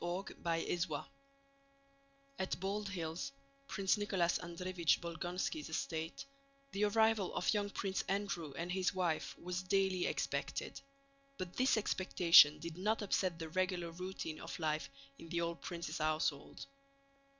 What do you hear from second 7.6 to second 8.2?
Prince